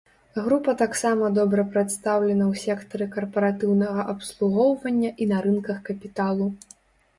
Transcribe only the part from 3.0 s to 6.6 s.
карпаратыўнага абслугоўвання і на рынках капіталу.